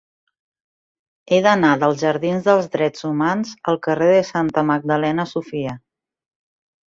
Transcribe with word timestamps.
He 1.31 1.37
d'anar 1.47 1.73
dels 1.83 1.99
jardins 2.05 2.47
dels 2.47 2.69
Drets 2.75 3.05
Humans 3.09 3.53
al 3.73 3.79
carrer 3.89 4.07
de 4.13 4.23
Santa 4.31 4.63
Magdalena 4.73 5.27
Sofia. 5.35 5.77